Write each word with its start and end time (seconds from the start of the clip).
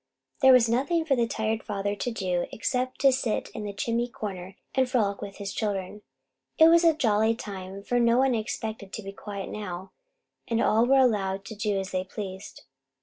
There 0.41 0.51
was 0.51 0.67
nothing 0.67 1.05
for 1.05 1.15
the 1.15 1.27
tired 1.27 1.61
father 1.61 1.95
to 1.95 2.09
do 2.09 2.47
except 2.51 2.99
to 3.01 3.11
sit 3.11 3.49
in 3.49 3.65
the 3.65 3.71
chimney 3.71 4.07
corner 4.07 4.55
and 4.73 4.89
frolic 4.89 5.21
with 5.21 5.37
his 5.37 5.53
children. 5.53 6.01
It 6.57 6.69
was 6.69 6.83
a 6.83 6.95
jolly 6.95 7.35
time, 7.35 7.83
for 7.83 7.99
no 7.99 8.17
one 8.17 8.31
was 8.31 8.41
expected 8.41 8.93
to 8.93 9.03
be 9.03 9.11
quiet 9.13 9.49
now, 9.51 9.91
and 10.47 10.59
all 10.59 10.87
were 10.87 10.97
allowed 10.97 11.45
to 11.45 11.55
do 11.55 11.79
as 11.79 11.91
they 11.91 12.03
pleased. 12.03 12.63